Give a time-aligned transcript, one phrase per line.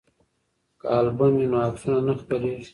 [0.79, 2.65] که البوم وي نو عکسونه نه خپریږي.